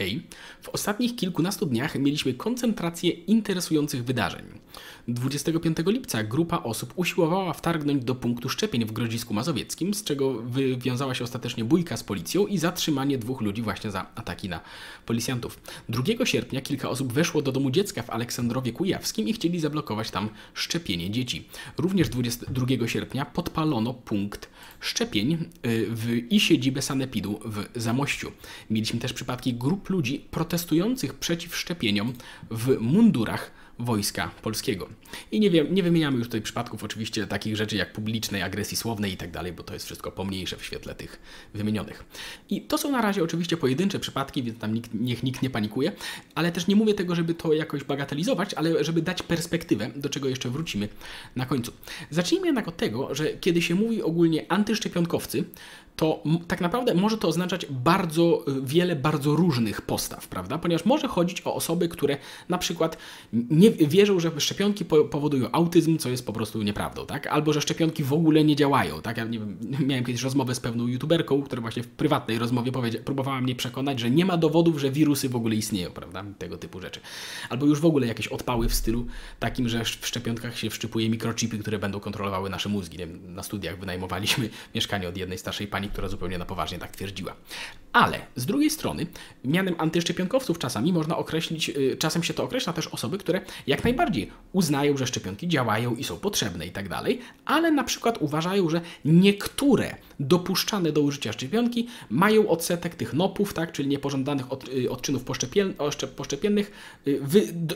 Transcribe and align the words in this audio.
Hej, 0.00 0.22
w 0.62 0.68
ostatnich 0.68 1.16
kilkunastu 1.16 1.66
dniach 1.66 1.94
mieliśmy 1.98 2.34
koncentrację 2.34 3.10
interesujących 3.10 4.04
wydarzeń. 4.04 4.44
25 5.08 5.76
lipca 5.86 6.22
grupa 6.22 6.62
osób 6.62 6.92
usiłowała 6.96 7.52
wtargnąć 7.52 8.04
do 8.04 8.14
punktu 8.14 8.48
szczepień 8.48 8.84
w 8.84 8.92
Grodzisku 8.92 9.34
Mazowieckim, 9.34 9.94
z 9.94 10.04
czego 10.04 10.34
wywiązała 10.34 11.14
się 11.14 11.24
ostatecznie 11.24 11.64
bójka 11.64 11.96
z 11.96 12.04
policją 12.04 12.46
i 12.46 12.58
zatrzymanie 12.58 13.18
dwóch 13.18 13.40
ludzi 13.40 13.62
właśnie 13.62 13.90
za 13.90 14.06
ataki 14.14 14.48
na 14.48 14.60
policjantów. 15.06 15.60
2 15.88 16.26
sierpnia 16.26 16.60
kilka 16.60 16.88
osób 16.88 17.12
weszło 17.12 17.42
do 17.42 17.52
domu 17.52 17.70
dziecka 17.70 18.02
w 18.02 18.10
Aleksandrowie 18.10 18.72
Kujawskim 18.72 19.28
i 19.28 19.32
chcieli 19.32 19.60
zablokować 19.60 20.10
tam 20.10 20.28
szczepienie 20.54 21.10
dzieci. 21.10 21.48
Również 21.78 22.08
22 22.08 22.88
sierpnia 22.88 23.24
podpalono 23.24 23.94
punkt 23.94 24.48
szczepień 24.80 25.32
y, 25.32 25.86
w 25.90 26.08
i 26.30 26.40
siedzibę 26.40 26.82
Sanepidu 26.82 27.40
w 27.44 27.80
Zamościu. 27.80 28.32
Mieliśmy 28.70 29.00
też 29.00 29.12
przypadki 29.12 29.54
grup 29.54 29.89
ludzi 29.90 30.24
protestujących 30.30 31.14
przeciw 31.14 31.56
szczepieniom 31.56 32.12
w 32.50 32.80
mundurach 32.80 33.50
Wojska 33.80 34.30
Polskiego. 34.42 34.88
I 35.32 35.40
nie, 35.40 35.50
wiem, 35.50 35.74
nie 35.74 35.82
wymieniamy 35.82 36.18
już 36.18 36.26
tutaj 36.26 36.42
przypadków 36.42 36.84
oczywiście 36.84 37.26
takich 37.26 37.56
rzeczy 37.56 37.76
jak 37.76 37.92
publicznej 37.92 38.42
agresji 38.42 38.76
słownej 38.76 39.12
i 39.12 39.16
tak 39.16 39.30
dalej, 39.30 39.52
bo 39.52 39.62
to 39.62 39.74
jest 39.74 39.86
wszystko 39.86 40.12
pomniejsze 40.12 40.56
w 40.56 40.64
świetle 40.64 40.94
tych 40.94 41.20
wymienionych. 41.54 42.04
I 42.50 42.62
to 42.62 42.78
są 42.78 42.92
na 42.92 43.02
razie 43.02 43.24
oczywiście 43.24 43.56
pojedyncze 43.56 43.98
przypadki, 43.98 44.42
więc 44.42 44.58
tam 44.58 44.74
nikt, 44.74 44.90
niech 44.94 45.22
nikt 45.22 45.42
nie 45.42 45.50
panikuje, 45.50 45.92
ale 46.34 46.52
też 46.52 46.66
nie 46.66 46.76
mówię 46.76 46.94
tego, 46.94 47.14
żeby 47.14 47.34
to 47.34 47.52
jakoś 47.52 47.84
bagatelizować, 47.84 48.54
ale 48.54 48.84
żeby 48.84 49.02
dać 49.02 49.22
perspektywę, 49.22 49.90
do 49.96 50.08
czego 50.08 50.28
jeszcze 50.28 50.50
wrócimy 50.50 50.88
na 51.36 51.46
końcu. 51.46 51.72
Zacznijmy 52.10 52.46
jednak 52.46 52.68
od 52.68 52.76
tego, 52.76 53.14
że 53.14 53.26
kiedy 53.26 53.62
się 53.62 53.74
mówi 53.74 54.02
ogólnie 54.02 54.52
antyszczepionkowcy, 54.52 55.44
to 56.00 56.22
tak 56.48 56.60
naprawdę 56.60 56.94
może 56.94 57.18
to 57.18 57.28
oznaczać 57.28 57.66
bardzo 57.70 58.44
y, 58.48 58.62
wiele 58.62 58.96
bardzo 58.96 59.36
różnych 59.36 59.82
postaw, 59.82 60.28
prawda? 60.28 60.58
Ponieważ 60.58 60.84
może 60.84 61.08
chodzić 61.08 61.42
o 61.46 61.54
osoby, 61.54 61.88
które 61.88 62.16
na 62.48 62.58
przykład 62.58 62.96
nie 63.32 63.70
wierzą, 63.70 64.20
że 64.20 64.40
szczepionki 64.40 64.84
powodują 64.84 65.50
autyzm, 65.52 65.98
co 65.98 66.10
jest 66.10 66.26
po 66.26 66.32
prostu 66.32 66.62
nieprawdą, 66.62 67.06
tak? 67.06 67.26
Albo 67.26 67.52
że 67.52 67.60
szczepionki 67.60 68.04
w 68.04 68.12
ogóle 68.12 68.44
nie 68.44 68.56
działają, 68.56 69.02
tak? 69.02 69.16
Ja 69.16 69.24
nie 69.24 69.38
wiem, 69.38 69.58
miałem 69.88 70.04
kiedyś 70.04 70.22
rozmowę 70.22 70.54
z 70.54 70.60
pewną 70.60 70.86
youtuberką, 70.86 71.42
która 71.42 71.62
właśnie 71.62 71.82
w 71.82 71.88
prywatnej 71.88 72.38
rozmowie 72.38 72.72
próbowała 73.04 73.40
mnie 73.40 73.54
przekonać, 73.54 74.00
że 74.00 74.10
nie 74.10 74.24
ma 74.24 74.36
dowodów, 74.36 74.80
że 74.80 74.90
wirusy 74.90 75.28
w 75.28 75.36
ogóle 75.36 75.54
istnieją, 75.54 75.90
prawda? 75.90 76.24
Tego 76.38 76.58
typu 76.58 76.80
rzeczy. 76.80 77.00
Albo 77.50 77.66
już 77.66 77.80
w 77.80 77.86
ogóle 77.86 78.06
jakieś 78.06 78.28
odpały 78.28 78.68
w 78.68 78.74
stylu 78.74 79.06
takim, 79.40 79.68
że 79.68 79.84
w 79.84 80.06
szczepionkach 80.06 80.58
się 80.58 80.70
wszczypuje 80.70 81.10
mikrochipy, 81.10 81.58
które 81.58 81.78
będą 81.78 82.00
kontrolowały 82.00 82.50
nasze 82.50 82.68
mózgi. 82.68 82.98
Na 83.06 83.42
studiach 83.42 83.78
wynajmowaliśmy 83.78 84.50
mieszkanie 84.74 85.08
od 85.08 85.16
jednej 85.16 85.38
starszej 85.38 85.66
pani, 85.66 85.89
która 85.92 86.08
zupełnie 86.08 86.38
na 86.38 86.44
poważnie 86.44 86.78
tak 86.78 86.90
twierdziła. 86.90 87.34
Ale 87.92 88.18
z 88.36 88.46
drugiej 88.46 88.70
strony, 88.70 89.06
mianem 89.44 89.74
antyszczepionkowców 89.78 90.58
czasami 90.58 90.92
można 90.92 91.16
określić, 91.16 91.68
y, 91.68 91.96
czasem 91.98 92.22
się 92.22 92.34
to 92.34 92.44
określa 92.44 92.72
też 92.72 92.86
osoby, 92.86 93.18
które 93.18 93.40
jak 93.66 93.84
najbardziej 93.84 94.30
uznają, 94.52 94.96
że 94.96 95.06
szczepionki 95.06 95.48
działają 95.48 95.94
i 95.94 96.04
są 96.04 96.16
potrzebne 96.16 96.66
i 96.66 96.70
tak 96.70 96.88
dalej, 96.88 97.20
ale 97.44 97.70
na 97.70 97.84
przykład 97.84 98.18
uważają, 98.20 98.68
że 98.68 98.80
niektóre 99.04 99.96
dopuszczane 100.20 100.92
do 100.92 101.00
użycia 101.00 101.32
szczepionki 101.32 101.86
mają 102.10 102.48
odsetek 102.48 102.94
tych 102.94 103.14
nopów, 103.14 103.54
tak, 103.54 103.72
czyli 103.72 103.88
niepożądanych 103.88 104.52
od, 104.52 104.68
y, 104.68 104.90
odczynów 104.90 105.24
poszczepiennych 106.16 106.72
y, 107.06 107.20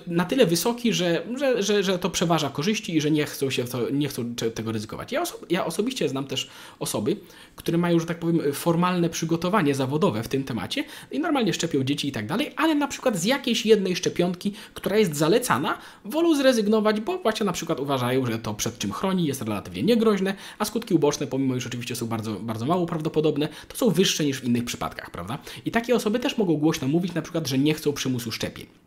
na 0.06 0.24
tyle 0.24 0.46
wysoki, 0.46 0.92
że, 0.92 1.26
że, 1.36 1.62
że, 1.62 1.82
że 1.82 1.98
to 1.98 2.10
przeważa 2.10 2.50
korzyści 2.50 2.96
i 2.96 3.00
że 3.00 3.10
nie 3.10 3.26
chcą 3.26 3.50
się 3.50 3.64
to, 3.64 3.90
nie 3.90 4.08
chcą 4.08 4.34
tego 4.34 4.72
ryzykować. 4.72 5.12
Ja, 5.12 5.22
oso 5.22 5.38
ja 5.50 5.64
osobiście 5.64 6.08
znam 6.08 6.26
też 6.26 6.50
osoby, 6.78 7.16
które 7.56 7.78
mają, 7.78 7.93
że 8.00 8.06
tak 8.06 8.18
powiem, 8.18 8.52
formalne 8.52 9.10
przygotowanie 9.10 9.74
zawodowe 9.74 10.22
w 10.22 10.28
tym 10.28 10.44
temacie 10.44 10.84
i 11.10 11.20
normalnie 11.20 11.52
szczepią 11.52 11.84
dzieci 11.84 12.08
i 12.08 12.12
tak 12.12 12.26
dalej, 12.26 12.52
ale 12.56 12.74
na 12.74 12.88
przykład 12.88 13.16
z 13.16 13.24
jakiejś 13.24 13.66
jednej 13.66 13.96
szczepionki, 13.96 14.52
która 14.74 14.96
jest 14.96 15.16
zalecana, 15.16 15.78
wolą 16.04 16.34
zrezygnować, 16.34 17.00
bo 17.00 17.18
właśnie 17.18 17.46
na 17.46 17.52
przykład 17.52 17.80
uważają, 17.80 18.26
że 18.26 18.38
to 18.38 18.54
przed 18.54 18.78
czym 18.78 18.92
chroni 18.92 19.26
jest 19.26 19.42
relatywnie 19.42 19.82
niegroźne, 19.82 20.34
a 20.58 20.64
skutki 20.64 20.94
uboczne, 20.94 21.26
pomimo 21.26 21.56
iż 21.56 21.66
oczywiście 21.66 21.96
są 21.96 22.06
bardzo, 22.06 22.34
bardzo 22.34 22.66
mało 22.66 22.86
prawdopodobne, 22.86 23.48
to 23.68 23.76
są 23.76 23.90
wyższe 23.90 24.24
niż 24.24 24.40
w 24.40 24.44
innych 24.44 24.64
przypadkach, 24.64 25.10
prawda? 25.10 25.38
I 25.64 25.70
takie 25.70 25.94
osoby 25.94 26.18
też 26.18 26.38
mogą 26.38 26.56
głośno 26.56 26.88
mówić 26.88 27.14
na 27.14 27.22
przykład, 27.22 27.48
że 27.48 27.58
nie 27.58 27.74
chcą 27.74 27.92
przymusu 27.92 28.32
szczepień. 28.32 28.83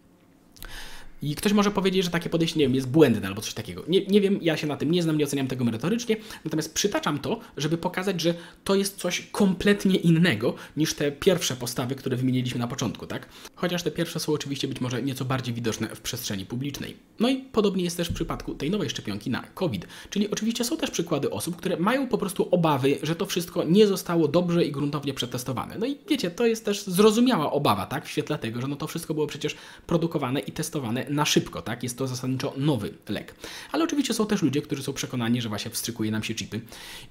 I 1.22 1.36
ktoś 1.36 1.54
może 1.54 1.72
powiedzieć, 1.72 2.04
że 2.04 2.10
takie 2.10 2.30
podejście, 2.30 2.60
nie 2.60 2.66
wiem, 2.66 2.76
jest 2.76 2.90
błędne 2.90 3.28
albo 3.28 3.42
coś 3.42 3.54
takiego. 3.54 3.84
Nie, 3.88 4.06
nie 4.06 4.22
wiem, 4.22 4.40
ja 4.42 4.58
się 4.58 4.68
na 4.68 4.78
tym 4.78 4.92
nie 4.92 5.04
znam, 5.04 5.18
nie 5.18 5.24
oceniam 5.24 5.48
tego 5.48 5.66
merytorycznie, 5.66 6.16
natomiast 6.46 6.74
przytaczam 6.74 7.20
to, 7.20 7.40
żeby 7.58 7.78
pokazać, 7.78 8.22
że 8.22 8.34
to 8.64 8.76
jest 8.76 8.98
coś 8.98 9.28
kompletnie 9.32 9.96
innego 9.96 10.54
niż 10.78 10.94
te 10.94 11.12
pierwsze 11.12 11.56
postawy, 11.56 11.96
które 11.96 12.18
wymieniliśmy 12.18 12.60
na 12.60 12.68
początku, 12.68 13.08
tak? 13.08 13.30
Chociaż 13.56 13.84
te 13.84 13.92
pierwsze 13.92 14.20
są 14.20 14.34
oczywiście 14.34 14.68
być 14.68 14.82
może 14.82 15.04
nieco 15.04 15.26
bardziej 15.26 15.54
widoczne 15.54 15.88
w 15.96 16.02
przestrzeni 16.02 16.46
publicznej. 16.46 16.98
No 17.20 17.30
i 17.30 17.38
podobnie 17.38 17.84
jest 17.84 17.98
też 17.98 18.10
w 18.10 18.14
przypadku 18.14 18.56
tej 18.56 18.72
nowej 18.72 18.90
szczepionki 18.90 19.30
na 19.30 19.42
COVID. 19.42 19.88
Czyli 20.10 20.32
oczywiście 20.32 20.64
są 20.64 20.78
też 20.78 20.92
przykłady 20.92 21.30
osób, 21.30 21.56
które 21.56 21.78
mają 21.78 22.08
po 22.08 22.18
prostu 22.18 22.48
obawy, 22.52 22.98
że 23.04 23.16
to 23.16 23.26
wszystko 23.26 23.64
nie 23.64 23.88
zostało 23.88 24.28
dobrze 24.28 24.66
i 24.66 24.72
gruntownie 24.72 25.14
przetestowane. 25.14 25.78
No 25.80 25.86
i 25.86 25.98
wiecie, 26.10 26.32
to 26.32 26.46
jest 26.46 26.66
też 26.66 26.84
zrozumiała 26.84 27.52
obawa, 27.52 27.86
tak? 27.86 28.06
W 28.06 28.10
świetle 28.10 28.38
tego, 28.38 28.62
że 28.62 28.68
no 28.68 28.76
to 28.76 28.88
wszystko 28.88 29.14
było 29.14 29.28
przecież 29.28 29.56
produkowane 29.88 30.40
i 30.40 30.52
testowane 30.52 31.07
na 31.10 31.26
szybko, 31.26 31.62
tak? 31.62 31.84
Jest 31.84 31.98
to 31.98 32.08
zasadniczo 32.08 32.54
nowy 32.58 32.94
lek. 33.10 33.36
Ale 33.72 33.84
oczywiście 33.84 34.14
są 34.14 34.28
też 34.28 34.42
ludzie, 34.42 34.62
którzy 34.62 34.84
są 34.84 34.94
przekonani, 34.94 35.42
że 35.42 35.50
właśnie 35.50 35.72
wstrzykuje 35.72 36.12
nam 36.12 36.24
się 36.24 36.36
chipy 36.36 36.62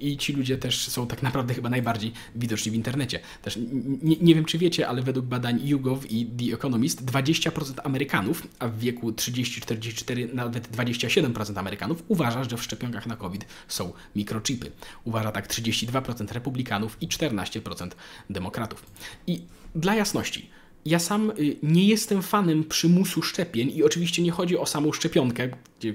i 0.00 0.16
ci 0.16 0.32
ludzie 0.32 0.58
też 0.58 0.88
są 0.88 1.06
tak 1.06 1.22
naprawdę 1.22 1.54
chyba 1.54 1.70
najbardziej 1.70 2.12
widoczni 2.34 2.72
w 2.72 2.74
internecie. 2.74 3.20
Też 3.42 3.58
nie, 4.02 4.16
nie 4.16 4.34
wiem, 4.34 4.44
czy 4.44 4.58
wiecie, 4.58 4.88
ale 4.88 5.02
według 5.02 5.26
badań 5.26 5.68
YouGov 5.68 6.06
i 6.10 6.26
The 6.26 6.54
Economist 6.54 7.04
20% 7.04 7.74
Amerykanów, 7.84 8.46
a 8.58 8.68
w 8.68 8.78
wieku 8.78 9.10
30-44 9.10 10.34
nawet 10.34 10.68
27% 10.76 11.58
Amerykanów 11.58 12.02
uważa, 12.08 12.44
że 12.44 12.56
w 12.56 12.62
szczepionkach 12.62 13.06
na 13.06 13.16
COVID 13.16 13.44
są 13.68 13.92
mikrochipy. 14.16 14.72
Uważa 15.04 15.32
tak 15.32 15.48
32% 15.48 16.32
republikanów 16.32 16.96
i 17.00 17.08
14% 17.08 17.90
demokratów. 18.30 18.86
I 19.26 19.42
dla 19.74 19.94
jasności, 19.94 20.40
ja 20.40 20.50
sam 20.98 21.30
y, 21.30 21.56
nie 21.62 21.88
jestem 21.88 22.22
fanem 22.22 22.64
przymusu 22.64 23.22
szczepień 23.22 23.72
i 23.76 23.84
oczywiście 23.84 24.22
nie 24.22 24.30
chodzi 24.30 24.58
o 24.58 24.66
samą 24.66 24.92
szczepionkę, 24.92 25.48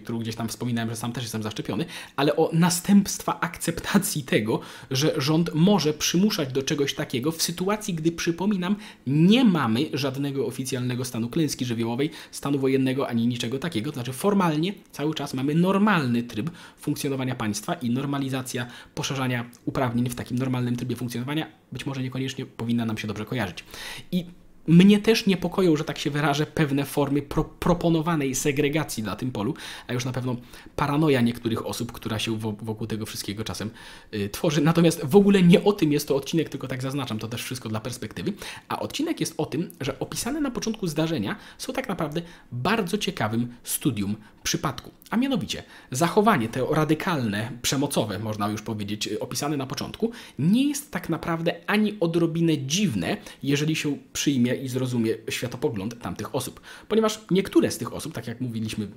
którą 0.04 0.20
gdzieś 0.20 0.36
tam 0.36 0.48
wspominałem, 0.48 0.90
że 0.90 0.96
sam 0.96 1.12
też 1.12 1.24
jestem 1.24 1.44
zaszczepiony, 1.44 1.86
ale 2.16 2.36
o 2.36 2.50
następstwa 2.54 3.40
akceptacji 3.40 4.24
tego, 4.24 4.60
że 4.92 5.14
rząd 5.18 5.50
może 5.54 5.94
przymuszać 5.94 6.54
do 6.54 6.64
czegoś 6.64 6.94
takiego 6.94 7.32
w 7.32 7.42
sytuacji, 7.42 7.94
gdy 7.94 8.12
przypominam, 8.12 8.76
nie 9.08 9.44
mamy 9.44 9.90
żadnego 9.94 10.46
oficjalnego 10.46 11.06
stanu 11.06 11.30
klęski 11.30 11.66
żywiołowej, 11.66 12.10
stanu 12.32 12.60
wojennego 12.60 13.08
ani 13.08 13.28
niczego 13.28 13.60
takiego. 13.60 13.92
To 13.92 13.94
znaczy 13.94 14.14
formalnie 14.14 14.74
cały 14.92 15.16
czas 15.16 15.34
mamy 15.34 15.56
normalny 15.56 16.24
tryb 16.24 16.52
funkcjonowania 16.78 17.36
państwa 17.36 17.74
i 17.74 17.90
normalizacja 17.90 18.68
poszerzania 18.96 19.50
uprawnień 19.66 20.10
w 20.10 20.16
takim 20.16 20.38
normalnym 20.38 20.76
trybie 20.76 20.96
funkcjonowania 20.96 21.48
być 21.72 21.86
może 21.86 22.04
niekoniecznie 22.04 22.46
powinna 22.46 22.86
nam 22.86 22.98
się 22.98 23.08
dobrze 23.08 23.26
kojarzyć. 23.26 23.64
I 24.12 24.26
mnie 24.68 25.00
też 25.00 25.26
niepokoją, 25.26 25.76
że 25.76 25.84
tak 25.84 25.98
się 25.98 26.10
wyrażę, 26.10 26.46
pewne 26.46 26.86
formy 26.86 27.22
pro 27.22 27.44
proponowanej 27.44 28.36
segregacji 28.36 29.04
na 29.04 29.16
tym 29.16 29.32
polu, 29.32 29.54
a 29.88 29.94
już 29.94 30.06
na 30.06 30.12
pewno 30.12 30.36
paranoja 30.76 31.22
niektórych 31.22 31.66
osób, 31.66 31.92
która 31.92 32.20
się 32.20 32.38
wokół 32.38 32.88
tego 32.88 33.06
wszystkiego 33.06 33.44
czasem 33.44 33.72
y, 34.14 34.30
tworzy. 34.30 34.62
Natomiast 34.62 35.06
w 35.06 35.16
ogóle 35.16 35.44
nie 35.44 35.64
o 35.64 35.74
tym 35.74 35.92
jest 35.92 36.08
to 36.08 36.16
odcinek, 36.16 36.50
tylko 36.50 36.68
tak 36.68 36.82
zaznaczam, 36.82 37.20
to 37.20 37.28
też 37.28 37.44
wszystko 37.44 37.70
dla 37.70 37.80
perspektywy. 37.80 38.34
A 38.70 38.80
odcinek 38.80 39.20
jest 39.20 39.34
o 39.38 39.46
tym, 39.46 39.72
że 39.82 40.00
opisane 40.00 40.42
na 40.42 40.52
początku 40.52 40.88
zdarzenia 40.88 41.36
są 41.58 41.74
tak 41.74 41.90
naprawdę 41.90 42.22
bardzo 42.52 42.98
ciekawym 42.98 43.54
studium 43.64 44.16
przypadku. 44.44 44.92
A 45.10 45.18
mianowicie 45.18 45.64
zachowanie 45.92 46.50
te 46.50 46.66
radykalne, 46.72 47.52
przemocowe, 47.62 48.20
można 48.20 48.50
już 48.50 48.62
powiedzieć, 48.62 49.08
y, 49.08 49.20
opisane 49.20 49.58
na 49.58 49.68
początku, 49.68 50.12
nie 50.40 50.68
jest 50.68 50.92
tak 50.92 51.10
naprawdę 51.10 51.56
ani 51.68 51.98
odrobinę 52.00 52.58
dziwne, 52.58 53.18
jeżeli 53.44 53.76
się 53.76 53.98
przyjmie 54.14 54.51
i 54.56 54.68
zrozumie 54.68 55.18
światopogląd 55.30 56.02
tamtych 56.02 56.36
osób. 56.36 56.62
Ponieważ 56.88 57.22
niektóre 57.32 57.72
z 57.72 57.78
tych 57.78 57.94
osób, 57.94 58.14
tak 58.14 58.28
jak 58.28 58.42
mówiliśmy 58.42 58.88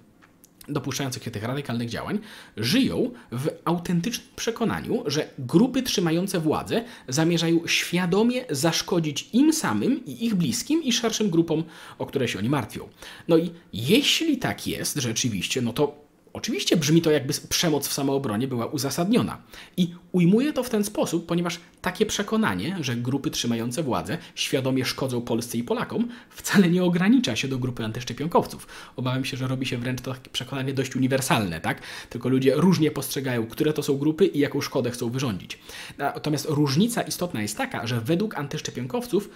dopuszczających 0.68 1.22
się 1.22 1.30
tych 1.30 1.42
radykalnych 1.42 1.88
działań, 1.88 2.18
żyją 2.56 3.10
w 3.32 3.48
autentycznym 3.64 4.28
przekonaniu, 4.36 5.02
że 5.06 5.28
grupy 5.38 5.82
trzymające 5.82 6.40
władzę 6.40 6.84
zamierzają 7.08 7.66
świadomie 7.66 8.44
zaszkodzić 8.50 9.28
im 9.32 9.52
samym 9.52 10.04
i 10.06 10.26
ich 10.26 10.34
bliskim 10.34 10.82
i 10.82 10.92
szerszym 10.92 11.30
grupom, 11.30 11.64
o 11.98 12.06
które 12.06 12.28
się 12.28 12.38
oni 12.38 12.48
martwią. 12.48 12.88
No 13.28 13.36
i 13.36 13.50
jeśli 13.72 14.38
tak 14.38 14.66
jest 14.66 14.96
rzeczywiście, 14.96 15.62
no 15.62 15.72
to 15.72 16.03
Oczywiście 16.34 16.76
brzmi 16.76 17.02
to, 17.02 17.10
jakby 17.10 17.34
przemoc 17.48 17.88
w 17.88 17.92
samoobronie 17.92 18.48
była 18.48 18.66
uzasadniona. 18.66 19.42
I 19.76 19.94
ujmuję 20.12 20.52
to 20.52 20.62
w 20.62 20.70
ten 20.70 20.84
sposób, 20.84 21.26
ponieważ 21.26 21.60
takie 21.82 22.06
przekonanie, 22.06 22.76
że 22.80 22.96
grupy 22.96 23.30
trzymające 23.30 23.82
władzę 23.82 24.18
świadomie 24.34 24.84
szkodzą 24.84 25.20
Polsce 25.22 25.58
i 25.58 25.62
Polakom, 25.62 26.08
wcale 26.30 26.70
nie 26.70 26.84
ogranicza 26.84 27.36
się 27.36 27.48
do 27.48 27.58
grupy 27.58 27.84
antyszczepionkowców. 27.84 28.66
Obawiam 28.96 29.24
się, 29.24 29.36
że 29.36 29.48
robi 29.48 29.66
się 29.66 29.78
wręcz 29.78 30.00
to 30.00 30.14
przekonanie 30.32 30.74
dość 30.74 30.96
uniwersalne, 30.96 31.60
tak? 31.60 31.82
Tylko 32.10 32.28
ludzie 32.28 32.54
różnie 32.54 32.90
postrzegają, 32.90 33.46
które 33.46 33.72
to 33.72 33.82
są 33.82 33.98
grupy 33.98 34.26
i 34.26 34.38
jaką 34.38 34.60
szkodę 34.60 34.90
chcą 34.90 35.10
wyrządzić. 35.10 35.58
Natomiast 35.98 36.46
różnica 36.48 37.02
istotna 37.02 37.42
jest 37.42 37.56
taka, 37.56 37.86
że 37.86 38.00
według 38.00 38.34
antyszczepionkowców 38.34 39.30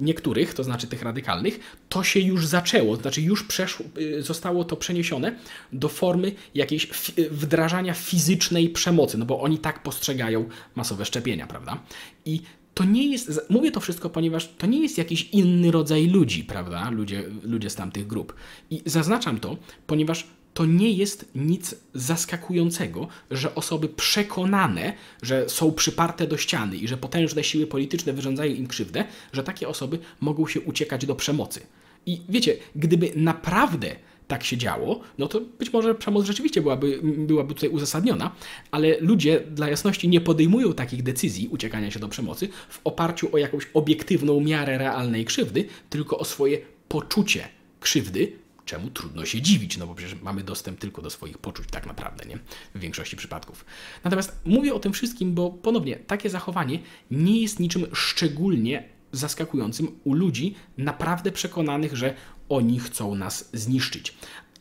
niektórych, 0.00 0.54
to 0.54 0.64
znaczy 0.64 0.86
tych 0.86 1.02
radykalnych, 1.02 1.60
to 1.88 2.04
się 2.04 2.20
już 2.20 2.46
zaczęło, 2.46 2.96
to 2.96 3.02
znaczy 3.02 3.22
już 3.22 3.44
przeszło, 3.44 3.86
y, 3.98 4.22
zostało 4.22 4.64
to 4.64 4.76
przeniesione 4.76 5.38
do 5.72 5.88
formy 5.88 6.32
jakiejś 6.54 6.86
wdrażania 7.30 7.94
fizycznej 7.94 8.68
przemocy, 8.68 9.18
no 9.18 9.24
bo 9.24 9.40
oni 9.40 9.58
tak 9.58 9.82
postrzegają 9.82 10.48
masowe 10.74 11.04
szczepienia, 11.04 11.46
prawda? 11.46 11.80
I 12.24 12.40
to 12.74 12.84
nie 12.84 13.06
jest, 13.06 13.40
mówię 13.50 13.70
to 13.70 13.80
wszystko, 13.80 14.10
ponieważ 14.10 14.48
to 14.58 14.66
nie 14.66 14.82
jest 14.82 14.98
jakiś 14.98 15.28
inny 15.32 15.70
rodzaj 15.70 16.06
ludzi, 16.06 16.44
prawda? 16.44 16.90
Ludzie, 16.90 17.24
ludzie 17.42 17.70
z 17.70 17.74
tamtych 17.74 18.06
grup. 18.06 18.34
I 18.70 18.82
zaznaczam 18.86 19.40
to, 19.40 19.56
ponieważ 19.86 20.26
to 20.54 20.64
nie 20.66 20.90
jest 20.90 21.30
nic 21.34 21.74
zaskakującego, 21.94 23.08
że 23.30 23.54
osoby 23.54 23.88
przekonane, 23.88 24.92
że 25.22 25.48
są 25.48 25.72
przyparte 25.72 26.26
do 26.26 26.36
ściany 26.36 26.76
i 26.76 26.88
że 26.88 26.96
potężne 26.96 27.44
siły 27.44 27.66
polityczne 27.66 28.12
wyrządzają 28.12 28.54
im 28.54 28.66
krzywdę, 28.66 29.04
że 29.32 29.42
takie 29.42 29.68
osoby 29.68 29.98
mogą 30.20 30.46
się 30.46 30.60
uciekać 30.60 31.06
do 31.06 31.14
przemocy. 31.14 31.60
I 32.06 32.20
wiecie, 32.28 32.56
gdyby 32.76 33.12
naprawdę 33.16 33.96
tak 34.28 34.44
się 34.44 34.56
działo, 34.56 35.00
no 35.18 35.28
to 35.28 35.40
być 35.40 35.72
może 35.72 35.94
przemoc 35.94 36.26
rzeczywiście 36.26 36.62
byłaby, 36.62 37.00
byłaby 37.02 37.54
tutaj 37.54 37.68
uzasadniona, 37.68 38.30
ale 38.70 39.00
ludzie 39.00 39.40
dla 39.50 39.68
jasności 39.68 40.08
nie 40.08 40.20
podejmują 40.20 40.72
takich 40.72 41.02
decyzji 41.02 41.48
uciekania 41.48 41.90
się 41.90 42.00
do 42.00 42.08
przemocy 42.08 42.48
w 42.68 42.80
oparciu 42.84 43.28
o 43.32 43.38
jakąś 43.38 43.68
obiektywną 43.74 44.40
miarę 44.40 44.78
realnej 44.78 45.24
krzywdy, 45.24 45.64
tylko 45.90 46.18
o 46.18 46.24
swoje 46.24 46.58
poczucie 46.88 47.48
krzywdy, 47.80 48.43
czemu 48.64 48.90
trudno 48.90 49.24
się 49.24 49.42
dziwić, 49.42 49.76
no 49.76 49.86
bo 49.86 49.94
przecież 49.94 50.20
mamy 50.22 50.42
dostęp 50.42 50.78
tylko 50.78 51.02
do 51.02 51.10
swoich 51.10 51.38
poczuć 51.38 51.68
tak 51.70 51.86
naprawdę, 51.86 52.24
nie? 52.24 52.38
W 52.74 52.80
większości 52.80 53.16
przypadków. 53.16 53.64
Natomiast 54.04 54.40
mówię 54.44 54.74
o 54.74 54.78
tym 54.78 54.92
wszystkim, 54.92 55.34
bo 55.34 55.50
ponownie 55.50 55.96
takie 55.96 56.30
zachowanie 56.30 56.78
nie 57.10 57.42
jest 57.42 57.60
niczym 57.60 57.86
szczególnie 57.92 58.88
zaskakującym 59.12 59.88
u 60.04 60.14
ludzi 60.14 60.54
naprawdę 60.78 61.32
przekonanych, 61.32 61.96
że 61.96 62.14
oni 62.48 62.80
chcą 62.80 63.14
nas 63.14 63.50
zniszczyć. 63.52 64.14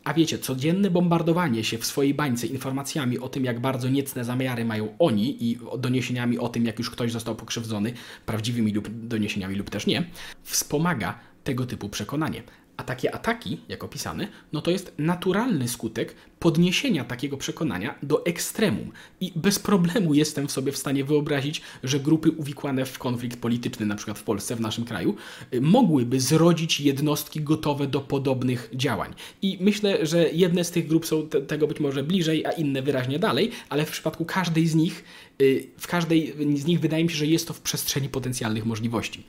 A 0.03 0.13
wiecie, 0.13 0.39
codzienne 0.39 0.91
bombardowanie 0.91 1.63
się 1.63 1.77
w 1.77 1.85
swojej 1.85 2.13
bańce 2.13 2.47
informacjami 2.47 3.19
o 3.19 3.29
tym, 3.29 3.45
jak 3.45 3.59
bardzo 3.59 3.89
niecne 3.89 4.25
zamiary 4.25 4.65
mają 4.65 4.95
oni 5.00 5.50
i 5.50 5.59
doniesieniami 5.77 6.39
o 6.39 6.50
tym, 6.50 6.65
jak 6.65 6.79
już 6.79 6.89
ktoś 6.89 7.11
został 7.11 7.35
pokrzywdzony, 7.35 7.94
prawdziwymi 8.25 8.73
lub 8.73 8.89
doniesieniami 9.07 9.55
lub 9.55 9.69
też 9.69 9.88
nie, 9.88 10.09
wspomaga 10.44 11.19
tego 11.44 11.65
typu 11.65 11.89
przekonanie. 11.89 12.44
A 12.77 12.83
takie 12.83 13.15
ataki, 13.15 13.59
jak 13.69 13.83
opisane, 13.83 14.27
no 14.53 14.61
to 14.61 14.71
jest 14.71 14.93
naturalny 14.97 15.67
skutek 15.67 16.15
podniesienia 16.39 17.03
takiego 17.03 17.37
przekonania 17.37 17.95
do 18.03 18.25
ekstremum. 18.25 18.91
I 19.21 19.31
bez 19.35 19.59
problemu 19.59 20.13
jestem 20.13 20.47
w 20.47 20.51
sobie 20.51 20.71
w 20.71 20.77
stanie 20.77 21.03
wyobrazić, 21.03 21.61
że 21.83 21.99
grupy 21.99 22.31
uwikłane 22.31 22.85
w 22.85 22.99
konflikt 22.99 23.39
polityczny, 23.39 23.85
na 23.85 23.95
przykład 23.95 24.19
w 24.19 24.23
Polsce, 24.23 24.55
w 24.55 24.61
naszym 24.61 24.85
kraju, 24.85 25.15
y, 25.53 25.61
mogłyby 25.61 26.19
zrodzić 26.19 26.79
jednostki 26.79 27.41
gotowe 27.41 27.87
do 27.87 28.01
podobnych 28.01 28.69
działań. 28.73 29.13
I 29.41 29.57
myślę, 29.61 30.05
że 30.05 30.29
jedne 30.29 30.63
z 30.63 30.71
tych 30.71 30.87
grup 30.87 31.05
są 31.05 31.27
te, 31.27 31.41
tego 31.41 31.67
być 31.67 31.79
może 31.79 32.03
bliżej, 32.03 32.45
a 32.45 32.51
inne 32.51 32.81
wyraźnie 32.81 33.19
dalej, 33.19 33.51
ale 33.69 33.85
w 33.85 33.91
przypadku 33.91 34.25
każdej 34.25 34.67
z 34.67 34.75
nich, 34.75 35.03
y, 35.41 35.67
w 35.77 35.87
każdej 35.87 36.33
z 36.55 36.65
nich 36.65 36.79
wydaje 36.79 37.03
mi 37.03 37.09
się, 37.09 37.17
że 37.17 37.27
jest 37.27 37.47
to 37.47 37.53
w 37.53 37.61
przestrzeni 37.61 38.09
potencjalnych 38.09 38.65
możliwości. 38.65 39.23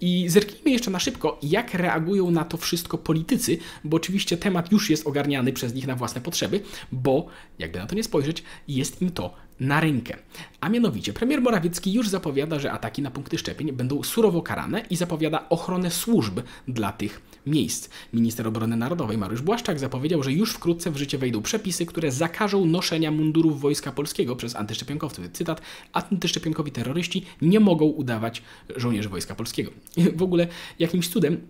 I 0.00 0.28
zerknijmy 0.28 0.70
jeszcze 0.70 0.90
na 0.90 0.98
szybko, 0.98 1.38
jak 1.42 1.74
reagują 1.74 2.30
na 2.30 2.44
to 2.44 2.56
wszystko 2.56 2.98
politycy, 2.98 3.58
bo 3.84 3.96
oczywiście 3.96 4.36
temat 4.36 4.72
już 4.72 4.90
jest 4.90 5.06
ogarniany 5.06 5.52
przez 5.52 5.74
nich 5.74 5.86
na 5.86 5.96
własne 5.96 6.20
potrzeby, 6.20 6.60
bo 6.92 7.26
jakby 7.58 7.78
na 7.78 7.86
to 7.86 7.94
nie 7.94 8.04
spojrzeć, 8.04 8.42
jest 8.68 9.02
im 9.02 9.10
to 9.10 9.34
na 9.60 9.80
rękę. 9.80 10.16
A 10.60 10.68
mianowicie 10.68 11.12
premier 11.12 11.42
Morawiecki 11.42 11.92
już 11.92 12.08
zapowiada, 12.08 12.58
że 12.58 12.72
ataki 12.72 13.02
na 13.02 13.10
punkty 13.10 13.38
szczepień 13.38 13.72
będą 13.72 14.02
surowo 14.02 14.42
karane 14.42 14.82
i 14.90 14.96
zapowiada 14.96 15.48
ochronę 15.48 15.90
służb 15.90 16.40
dla 16.68 16.92
tych 16.92 17.20
miejsc. 17.46 17.88
Minister 18.12 18.48
Obrony 18.48 18.76
Narodowej 18.76 19.18
Mariusz 19.18 19.42
Błaszczak 19.42 19.78
zapowiedział, 19.78 20.22
że 20.22 20.32
już 20.32 20.52
wkrótce 20.52 20.90
w 20.90 20.96
życie 20.96 21.18
wejdą 21.18 21.42
przepisy, 21.42 21.86
które 21.86 22.12
zakażą 22.12 22.64
noszenia 22.64 23.10
mundurów 23.10 23.60
Wojska 23.60 23.92
Polskiego 23.92 24.36
przez 24.36 24.56
antyszczepionkowców. 24.56 25.28
Cytat, 25.32 25.60
antyszczepionkowi 25.92 26.72
terroryści 26.72 27.24
nie 27.42 27.60
mogą 27.60 27.84
udawać 27.84 28.42
żołnierzy 28.76 29.08
Wojska 29.08 29.34
Polskiego. 29.34 29.70
W 30.16 30.22
ogóle 30.22 30.46
jakimś 30.78 31.08
cudem 31.08 31.40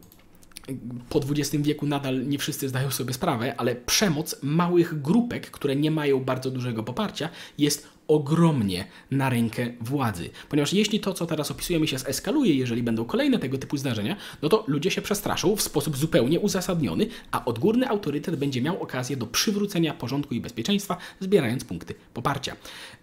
po 1.08 1.20
XX 1.30 1.64
wieku 1.64 1.86
nadal 1.86 2.28
nie 2.28 2.38
wszyscy 2.38 2.68
zdają 2.68 2.90
sobie 2.90 3.14
sprawę, 3.14 3.54
ale 3.56 3.74
przemoc 3.74 4.36
małych 4.42 5.02
grupek, 5.02 5.50
które 5.50 5.76
nie 5.76 5.90
mają 5.90 6.24
bardzo 6.24 6.50
dużego 6.50 6.82
poparcia, 6.82 7.28
jest 7.58 7.88
ogromnie 8.08 8.84
na 9.10 9.30
rękę 9.30 9.70
władzy. 9.80 10.30
Ponieważ 10.48 10.72
jeśli 10.72 11.00
to, 11.00 11.14
co 11.14 11.26
teraz 11.26 11.50
opisujemy, 11.50 11.86
się 11.86 11.96
eskaluje, 11.96 12.54
jeżeli 12.54 12.82
będą 12.82 13.04
kolejne 13.04 13.38
tego 13.38 13.58
typu 13.58 13.76
zdarzenia, 13.76 14.16
no 14.42 14.48
to 14.48 14.64
ludzie 14.66 14.90
się 14.90 15.02
przestraszą 15.02 15.56
w 15.56 15.62
sposób 15.62 15.96
zupełnie 15.96 16.40
uzasadniony, 16.40 17.06
a 17.30 17.44
odgórny 17.44 17.88
autorytet 17.88 18.36
będzie 18.36 18.62
miał 18.62 18.82
okazję 18.82 19.16
do 19.16 19.26
przywrócenia 19.26 19.94
porządku 19.94 20.34
i 20.34 20.40
bezpieczeństwa, 20.40 20.96
zbierając 21.20 21.64
punkty 21.64 21.94
poparcia. 22.14 22.56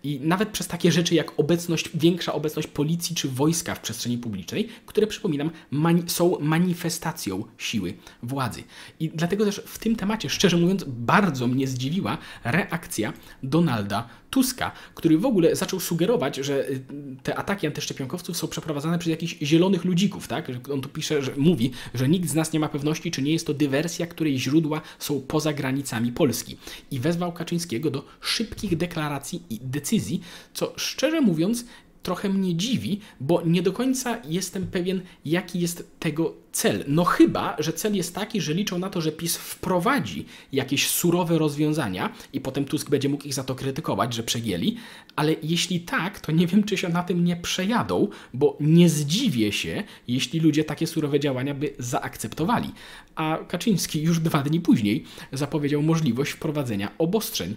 I 0.03 0.19
nawet 0.24 0.50
przez 0.50 0.68
takie 0.68 0.92
rzeczy 0.92 1.15
jak 1.15 1.39
obecność, 1.39 1.89
większa 1.94 2.33
obecność 2.33 2.68
policji 2.68 3.15
czy 3.15 3.30
wojska 3.30 3.75
w 3.75 3.80
przestrzeni 3.80 4.18
publicznej, 4.18 4.69
które 4.86 5.07
przypominam, 5.07 5.51
mani 5.71 6.03
są 6.07 6.39
manifestacją 6.39 7.44
siły 7.57 7.94
władzy. 8.24 8.63
I 9.00 9.09
dlatego 9.09 9.45
też 9.45 9.62
w 9.65 9.80
tym 9.80 9.95
temacie, 9.95 10.30
szczerze 10.30 10.57
mówiąc, 10.57 10.83
bardzo 10.88 11.48
mnie 11.48 11.68
zdziwiła 11.68 12.18
reakcja 12.44 13.13
Donalda 13.44 14.09
Tuska, 14.30 14.71
który 14.96 15.18
w 15.18 15.26
ogóle 15.26 15.56
zaczął 15.56 15.80
sugerować, 15.80 16.36
że 16.36 16.70
y, 16.70 16.82
te 17.24 17.36
ataki 17.36 17.68
antyszczepionkowców 17.68 18.38
są 18.38 18.48
przeprowadzane 18.48 19.00
przez 19.00 19.10
jakichś 19.10 19.38
zielonych 19.42 19.86
ludzików, 19.86 20.28
tak? 20.28 20.52
On 20.74 20.82
tu 20.82 20.90
pisze, 20.90 21.22
że 21.22 21.32
mówi, 21.38 21.72
że 21.94 22.10
nikt 22.10 22.30
z 22.30 22.36
nas 22.36 22.54
nie 22.54 22.60
ma 22.60 22.70
pewności, 22.70 23.12
czy 23.12 23.22
nie 23.22 23.34
jest 23.34 23.48
to 23.48 23.54
dywersja, 23.54 24.08
której 24.08 24.40
źródła 24.40 24.82
są 25.00 25.22
poza 25.22 25.54
granicami 25.54 26.12
Polski. 26.12 26.58
I 26.92 27.00
wezwał 27.00 27.34
Kaczyńskiego 27.34 27.92
do 27.92 28.06
szybkich 28.22 28.78
deklaracji 28.78 29.44
i 29.50 29.60
decyzji, 29.62 30.22
co 30.54 30.74
szczerze 30.78 31.22
mówiąc 31.22 31.66
trochę 32.04 32.30
mnie 32.30 32.56
dziwi, 32.56 33.00
bo 33.20 33.42
nie 33.46 33.62
do 33.62 33.74
końca 33.74 34.22
jestem 34.26 34.68
pewien, 34.68 35.02
jaki 35.26 35.60
jest 35.60 35.92
tego 36.00 36.34
cel. 36.51 36.83
No 36.88 37.03
chyba, 37.03 37.56
że 37.59 37.74
cel 37.74 37.95
jest 37.95 38.15
taki, 38.15 38.42
że 38.42 38.53
liczą 38.53 38.80
na 38.80 38.89
to, 38.89 39.01
że 39.01 39.12
PiS 39.12 39.38
wprowadzi 39.38 40.25
jakieś 40.51 40.88
surowe 40.88 41.38
rozwiązania 41.38 42.13
i 42.33 42.42
potem 42.42 42.65
Tusk 42.65 42.89
będzie 42.89 43.09
mógł 43.09 43.24
ich 43.24 43.33
za 43.33 43.44
to 43.44 43.56
krytykować, 43.56 44.13
że 44.13 44.24
przegięli, 44.24 44.77
ale 45.15 45.36
jeśli 45.44 45.80
tak, 45.80 46.19
to 46.19 46.31
nie 46.31 46.48
wiem, 46.48 46.63
czy 46.63 46.77
się 46.77 46.89
na 46.89 47.03
tym 47.03 47.25
nie 47.25 47.36
przejadą, 47.36 48.07
bo 48.33 48.57
nie 48.59 48.89
zdziwię 48.89 49.51
się, 49.51 49.83
jeśli 50.07 50.39
ludzie 50.39 50.63
takie 50.63 50.88
surowe 50.88 51.19
działania 51.19 51.53
by 51.53 51.74
zaakceptowali. 51.80 52.69
A 53.15 53.38
Kaczyński 53.48 54.01
już 54.01 54.20
dwa 54.20 54.41
dni 54.41 54.60
później 54.60 55.03
zapowiedział 55.31 55.81
możliwość 55.81 56.31
wprowadzenia 56.31 56.91
obostrzeń 56.98 57.55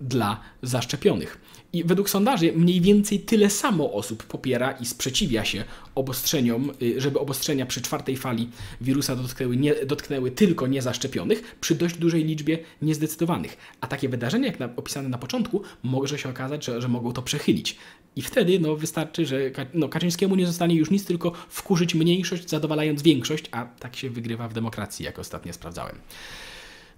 dla 0.00 0.40
zaszczepionych. 0.62 1.40
I 1.72 1.84
według 1.84 2.10
sondaży 2.10 2.52
mniej 2.52 2.80
więcej 2.80 3.20
tyle 3.20 3.50
samo 3.50 3.92
osób 3.92 4.22
popiera 4.22 4.72
i 4.72 4.86
sprzeciwia 4.86 5.44
się 5.44 5.64
obostrzeniom, 5.94 6.72
y, 6.82 7.00
żeby 7.00 7.18
obostrzenia 7.18 7.66
przy 7.66 7.82
czwartej 7.82 8.16
fali 8.16 8.48
wirusa 8.80 9.16
dotknęły, 9.16 9.56
nie, 9.56 9.74
dotknęły 9.86 10.30
tylko 10.30 10.66
niezaszczepionych, 10.66 11.56
przy 11.60 11.74
dość 11.74 11.96
dużej 11.96 12.24
liczbie 12.24 12.58
niezdecydowanych. 12.82 13.56
A 13.80 13.86
takie 13.86 14.08
wydarzenia, 14.08 14.46
jak 14.46 14.60
na, 14.60 14.68
opisane 14.76 15.08
na 15.08 15.18
początku, 15.18 15.62
może 15.82 16.18
się 16.18 16.28
okazać, 16.28 16.64
że, 16.64 16.82
że 16.82 16.88
mogą 16.88 17.12
to 17.12 17.22
przechylić. 17.22 17.76
I 18.16 18.22
wtedy 18.22 18.60
no, 18.60 18.76
wystarczy, 18.76 19.26
że 19.26 19.38
no, 19.74 19.88
Kaczyńskiemu 19.88 20.36
nie 20.36 20.46
zostanie 20.46 20.74
już 20.74 20.90
nic, 20.90 21.04
tylko 21.04 21.32
wkurzyć 21.48 21.94
mniejszość, 21.94 22.48
zadowalając 22.48 23.02
większość, 23.02 23.44
a 23.50 23.64
tak 23.64 23.96
się 23.96 24.10
wygrywa 24.10 24.48
w 24.48 24.52
demokracji, 24.52 25.04
jak 25.04 25.18
ostatnio 25.18 25.52
sprawdzałem. 25.52 25.98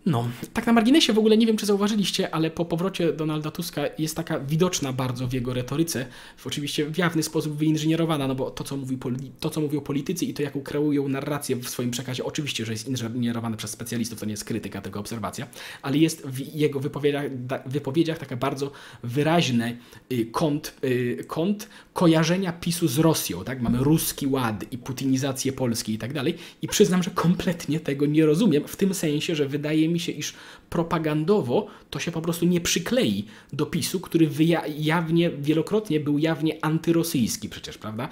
No, 0.07 0.29
tak 0.53 0.67
na 0.67 0.73
marginesie 0.73 1.13
w 1.13 1.19
ogóle 1.19 1.37
nie 1.37 1.47
wiem, 1.47 1.57
czy 1.57 1.67
zauważyliście, 1.67 2.35
ale 2.35 2.51
po 2.51 2.65
powrocie 2.65 3.13
Donalda 3.13 3.51
Tuska 3.51 3.83
jest 3.99 4.17
taka 4.17 4.41
widoczna 4.41 4.93
bardzo 4.93 5.29
w 5.29 5.33
jego 5.33 5.55
retoryce, 5.55 6.07
w 6.37 6.47
oczywiście 6.47 6.91
w 6.91 6.99
jawny 6.99 7.23
sposób 7.23 7.57
wyinżynierowana, 7.57 8.29
no 8.29 8.35
bo 8.35 8.51
to, 8.51 8.65
co, 8.65 8.77
mówi, 8.77 8.99
to, 9.41 9.51
co 9.51 9.61
mówią 9.61 9.81
politycy 9.81 10.25
i 10.25 10.35
to, 10.35 10.43
jaką 10.43 10.61
kreują 10.61 11.09
narrację 11.09 11.57
w 11.57 11.69
swoim 11.69 11.91
przekazie, 11.91 12.25
oczywiście, 12.25 12.65
że 12.65 12.73
jest 12.73 12.89
inżynierowane 12.89 13.57
przez 13.57 13.71
specjalistów, 13.71 14.21
to 14.21 14.27
nie 14.27 14.31
jest 14.31 14.45
krytyka, 14.45 14.81
tylko 14.81 15.01
obserwacja, 15.01 15.47
ale 15.83 15.99
jest 15.99 16.27
w 16.27 16.55
jego 16.55 16.81
wypowiedziach, 16.81 17.25
wypowiedziach 17.67 18.19
taka 18.19 18.37
bardzo 18.37 18.71
wyraźny 19.03 19.77
y, 20.13 20.27
kąt, 20.27 20.75
y, 20.85 21.25
kąt 21.27 21.69
kojarzenia 21.93 22.53
PiSu 22.53 22.89
z 22.89 22.99
Rosją, 22.99 23.45
tak? 23.45 23.63
Mamy 23.63 23.79
ruski 23.79 24.27
ład 24.27 24.65
i 24.73 24.79
putinizację 24.79 25.53
Polski 25.53 25.95
i 25.95 25.99
tak 25.99 26.13
dalej 26.13 26.35
i 26.63 26.69
przyznam, 26.69 27.03
że 27.03 27.11
kompletnie 27.11 27.81
tego 27.81 28.07
nie 28.07 28.27
rozumiem, 28.27 28.69
w 28.69 28.77
tym 28.77 28.95
sensie, 28.95 29.35
że 29.35 29.49
wydaje 29.49 29.89
mi 29.89 29.96
mi 29.97 30.01
się, 30.01 30.13
iż 30.13 30.35
propagandowo 30.71 31.67
to 31.91 31.99
się 31.99 32.13
po 32.13 32.23
prostu 32.23 32.47
nie 32.47 32.61
przyklei 32.61 33.25
do 33.53 33.67
PiSu, 33.67 34.01
który 34.01 34.31
jawnie, 34.79 35.31
wielokrotnie 35.31 36.01
był 36.01 36.19
jawnie 36.19 36.65
antyrosyjski 36.65 37.49
przecież, 37.49 37.79
prawda? 37.79 38.09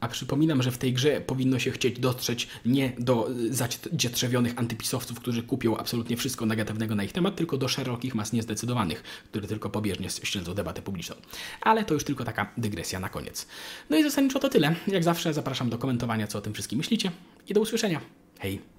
A 0.00 0.08
przypominam, 0.08 0.62
że 0.62 0.70
w 0.70 0.78
tej 0.78 0.92
grze 0.92 1.20
powinno 1.20 1.58
się 1.58 1.70
chcieć 1.70 2.00
dotrzeć 2.00 2.48
nie 2.66 2.92
do 2.98 3.30
y, 3.30 3.54
zadzietrzewionych 3.54 4.58
antypisowców, 4.58 5.20
którzy 5.20 5.42
kupią 5.42 5.76
absolutnie 5.76 6.16
wszystko 6.16 6.46
negatywnego 6.46 6.94
na 6.94 7.04
ich 7.04 7.12
temat, 7.12 7.36
tylko 7.36 7.58
do 7.58 7.68
szerokich 7.68 8.14
mas 8.14 8.32
niezdecydowanych, 8.32 9.02
które 9.30 9.48
tylko 9.48 9.70
pobieżnie 9.70 10.10
śledzą 10.10 10.54
debatę 10.54 10.82
publiczną. 10.82 11.16
Ale 11.60 11.84
to 11.84 11.94
już 11.94 12.04
tylko 12.04 12.24
taka 12.24 12.52
dygresja 12.56 13.00
na 13.00 13.08
koniec. 13.08 13.46
No 13.90 13.96
i 13.96 14.02
zasadniczo 14.02 14.38
to 14.38 14.48
tyle. 14.48 14.74
Jak 14.86 15.04
zawsze 15.04 15.34
zapraszam 15.34 15.70
do 15.70 15.78
komentowania, 15.78 16.26
co 16.26 16.38
o 16.38 16.42
tym 16.42 16.54
wszystkim 16.54 16.78
myślicie 16.78 17.10
i 17.48 17.54
do 17.54 17.60
usłyszenia. 17.60 18.00
Hej! 18.38 18.78